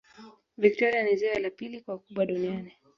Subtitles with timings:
[0.57, 2.73] victoria ni ziwa la pili kwa ukubwa duniani